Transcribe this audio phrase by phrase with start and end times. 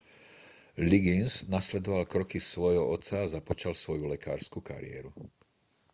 [0.91, 5.11] liggins nasledoval kroky svojho otca a započal svoju lekársku kariéru